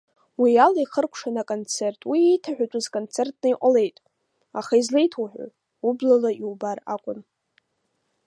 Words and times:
Уи 0.41 0.51
ала 0.65 0.79
ихыркәшан 0.83 1.35
аконцерт 1.41 2.01
уи 2.09 2.19
еиҭаҳәатәыз 2.29 2.85
концертны 2.95 3.47
иҟалеит, 3.51 3.97
аха 4.59 4.73
излеиҭоуҳәои, 4.81 5.55
ублала 5.87 6.31
иубар 6.33 6.77
акәын! 6.93 7.19